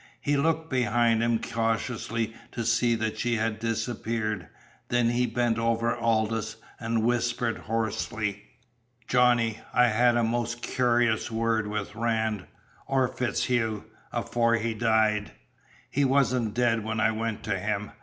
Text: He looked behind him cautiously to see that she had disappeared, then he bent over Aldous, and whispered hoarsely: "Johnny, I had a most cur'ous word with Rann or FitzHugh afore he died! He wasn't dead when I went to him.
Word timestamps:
He 0.19 0.35
looked 0.35 0.67
behind 0.71 1.21
him 1.21 1.37
cautiously 1.39 2.33
to 2.53 2.65
see 2.65 2.95
that 2.95 3.19
she 3.19 3.35
had 3.35 3.59
disappeared, 3.59 4.47
then 4.89 5.11
he 5.11 5.27
bent 5.27 5.59
over 5.59 5.95
Aldous, 5.95 6.55
and 6.79 7.03
whispered 7.03 7.55
hoarsely: 7.59 8.41
"Johnny, 9.07 9.59
I 9.75 9.89
had 9.89 10.17
a 10.17 10.23
most 10.23 10.63
cur'ous 10.63 11.29
word 11.29 11.67
with 11.67 11.93
Rann 11.93 12.47
or 12.87 13.09
FitzHugh 13.09 13.83
afore 14.11 14.55
he 14.55 14.73
died! 14.73 15.33
He 15.87 16.03
wasn't 16.03 16.55
dead 16.55 16.83
when 16.83 16.99
I 16.99 17.11
went 17.11 17.43
to 17.43 17.59
him. 17.59 17.91